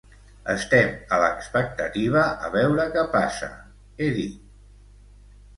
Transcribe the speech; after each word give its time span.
Estem 0.53 0.87
a 1.17 1.19
l'expectativa 1.23 2.23
a 2.47 2.49
veure 2.57 2.87
què 2.97 3.05
passa, 3.13 3.51
he 4.01 4.09
dit. 4.17 4.41